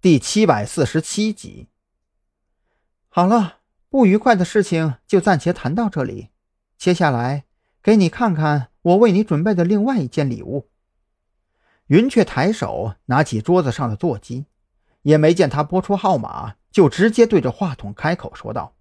[0.00, 1.66] 第七百四十七集。
[3.08, 6.28] 好了，不愉快的事情就暂且谈到这里。
[6.76, 7.46] 接下来，
[7.82, 10.70] 给你看看我为你准备的另外一件礼物。
[11.88, 14.46] 云雀抬手拿起桌子上的座机，
[15.02, 18.76] 也没见他拨出号码，就直接对着话筒开口说道：“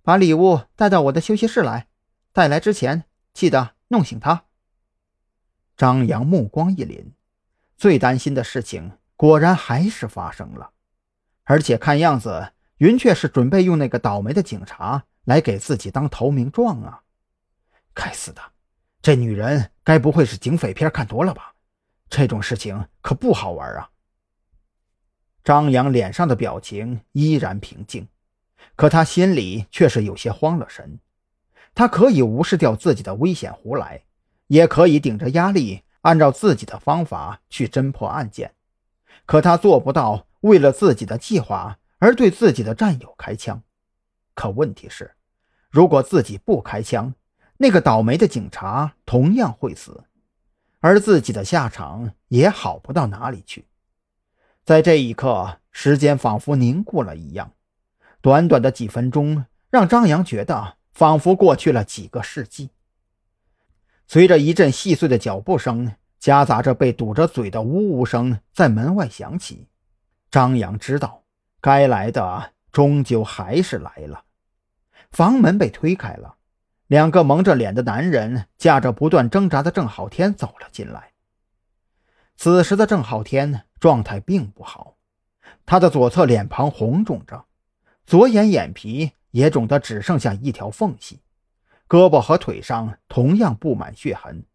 [0.00, 1.88] 把礼物带到我的休息室来，
[2.32, 3.04] 带来之前
[3.34, 4.46] 记得弄醒他。”
[5.76, 7.12] 张扬目光一凛，
[7.76, 10.70] 最担心的事情果然还是发生了，
[11.42, 17.02] 而且看样子云雀是准备用那个倒霉的警察来给自己当投名状啊！
[17.92, 18.40] 该死的，
[19.02, 21.56] 这女人该不会是警匪片看多了吧？
[22.08, 23.90] 这种事情可不好玩啊！
[25.42, 28.06] 张扬脸上的表情依然平静，
[28.76, 31.00] 可他心里却是有些慌了神。
[31.74, 34.04] 他可以无视掉自己的危险胡来，
[34.46, 38.54] 也可以顶着压力按照自己的方法去侦破案件，
[39.28, 43.62] 可他做不到为了自己的计划而对自己的战友开枪。
[44.32, 45.14] 可问题是，
[45.68, 47.12] 如果自己不开枪，
[47.58, 50.04] 那个倒霉的警察同样会死。
[50.80, 53.66] 而自己的下场也好不到哪里去。
[54.64, 57.52] 在这一刻，时间仿佛凝固了一样，
[58.22, 62.70] 短短的几分钟让张扬觉得仿佛过去了几个世纪。
[64.06, 69.68] 随着一阵细碎的脚步声，夹杂着被堵着嘴的呜呜声在门外响起，
[70.30, 71.22] 张扬知道，
[71.60, 74.24] 该来的终究还是来了。
[75.10, 76.36] 房门被推开了。
[76.88, 81.12] 两个蒙着脸的男人架着不断挣扎的郑浩天走了进来。
[82.34, 84.96] 此时的郑浩天状态并不好，
[85.66, 87.44] 他的左侧脸庞红肿着，
[88.06, 91.20] 左眼眼皮也肿得只剩下一条缝隙，
[91.86, 94.46] 胳膊和腿上同样布满血痕，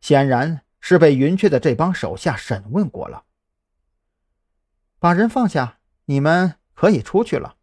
[0.00, 3.24] 显然是被云雀的这帮手下审问过了。
[4.98, 7.56] 把人放下，你们可以出去了。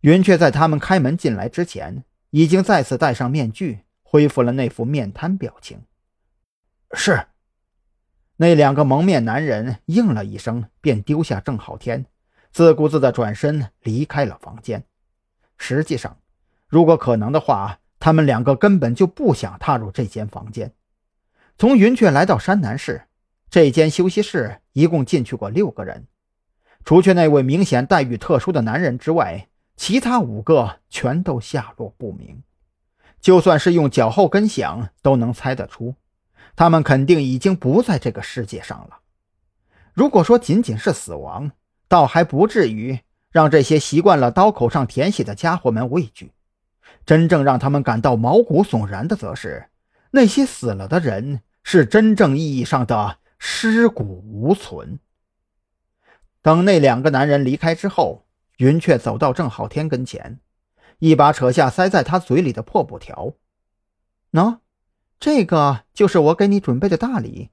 [0.00, 2.04] 云雀在他们开门进来之前。
[2.36, 5.84] 已经再次戴上面具，恢复了那副面瘫表情。
[6.92, 7.28] 是，
[8.38, 12.06] 那两个蒙面男人应了一声，便丢下郑浩天，
[12.50, 14.84] 自顾自地转身离开了房间。
[15.58, 16.18] 实际上，
[16.66, 20.74] 如果可能的话，他们两个根本就不想踏入这间房间。
[21.56, 23.02] 从云雀来到山南市，
[23.48, 26.06] 这间休息室一共进去过六个人，
[26.84, 29.48] 除却那位明显待遇特殊的男人之外。
[29.76, 32.44] 其他五个全都下落不明，
[33.20, 35.96] 就算是用脚后跟想都能猜得出，
[36.54, 39.00] 他们肯定已经不在这个世界上了。
[39.92, 41.50] 如果说仅仅是死亡，
[41.88, 43.00] 倒还不至于
[43.32, 46.30] 让这些习惯了刀口上舔血的家伙们畏惧。
[47.04, 49.66] 真正让他们感到毛骨悚然的，则是
[50.14, 54.98] 那些死了的人是真正意义上的尸骨无存。
[56.40, 58.22] 等那两个男人离开之后。
[58.58, 60.38] 云雀走到郑浩天跟前，
[61.00, 63.34] 一把扯下塞在他嘴里的破布条。
[64.30, 64.58] 喏，
[65.18, 67.50] 这个就是我给你准备的大礼。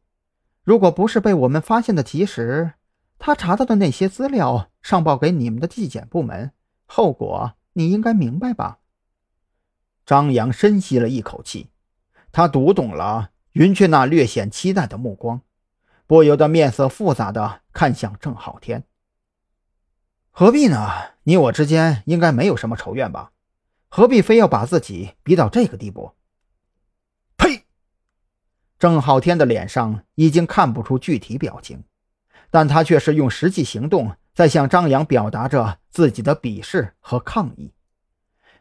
[0.64, 2.74] 如果不是被我们发现的及时，
[3.18, 6.52] 他查到的那些资料上报给你们的纪检部门，
[6.86, 8.78] 后果你应该明白吧？
[10.06, 11.72] 张扬深吸了一口气，
[12.32, 15.42] 他读懂了云雀那略显期待的目光，
[16.08, 18.84] 不由得面色复杂的看向郑浩天。
[20.30, 20.90] 何必呢？
[21.24, 23.32] 你我之间应该没有什么仇怨吧？
[23.90, 26.14] 何必非要把自己逼到这个地步？
[27.36, 27.66] 呸！
[28.80, 31.84] 郑浩天的脸上已经看不出具体表情，
[32.50, 37.74] 但他却是用实际行动在向张扬表达着自己的鄙视和抗议。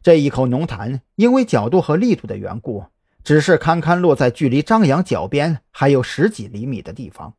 [0.02, 2.84] 这一口浓痰因为角度和力度的缘故，
[3.24, 7.34] 只是堪堪落在距离张扬脚边还有十几厘米的地方。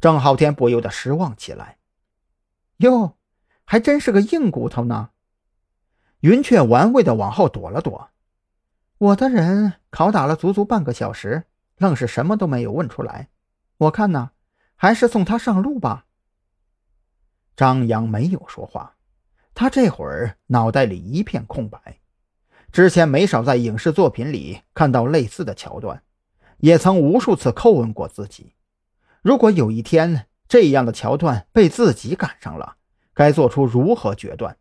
[0.00, 1.78] 郑浩天不由得失望起来。
[2.78, 3.16] 哟。
[3.68, 5.10] 还真是个硬骨头呢。
[6.20, 8.10] 云雀玩味的往后躲了躲，
[8.98, 11.46] 我的人拷打了足足半个小时，
[11.78, 13.28] 愣是什么都没有问出来。
[13.78, 14.30] 我看呢，
[14.76, 16.06] 还是送他上路吧。
[17.56, 18.94] 张扬没有说话，
[19.52, 21.98] 他这会儿脑袋里一片空白。
[22.76, 26.02] 之前没少在影视作品里看到类似的桥段，
[26.58, 28.52] 也曾无数次叩问过自己：
[29.22, 32.76] 如果有一天这样的桥段被自己赶上了。
[33.14, 34.58] 该做出如何决断？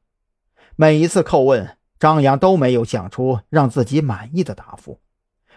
[0.77, 5.01] 每一次叩问，张扬都没有想出让自己满意的答复。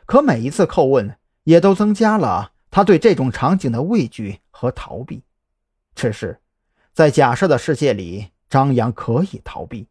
[0.05, 5.23] 可每一次叩问，也都增加了他对这种场景的畏惧和逃避。
[5.95, 6.41] 只是，
[6.93, 9.87] 在假设的世界里，张扬可以逃避，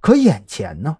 [0.00, 0.98] 可眼前呢？